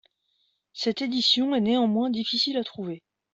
Cette 0.73 1.03
édition 1.03 1.53
est 1.53 1.61
néanmoins 1.61 2.09
difficile 2.09 2.57
à 2.57 2.63
trouver. 2.63 3.03